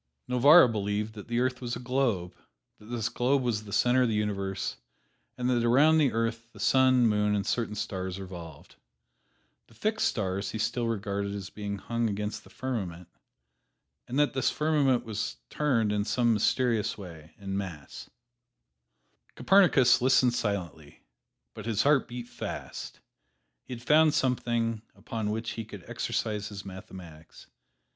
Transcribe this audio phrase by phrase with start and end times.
[0.27, 2.33] Novarra believed that the earth was a globe;
[2.79, 4.77] that this globe was the center of the universe,
[5.37, 8.77] and that around the earth the sun, moon and certain stars revolved.
[9.67, 13.09] The fixed stars he still regarded as being hung against the firmament,
[14.07, 18.09] and that this firmament was turned in some mysterious way, en masse.
[19.35, 21.03] Copernicus listened silently,
[21.53, 23.01] but his heart beat fast.
[23.65, 27.45] He had found something upon which he could exercise his mathematics.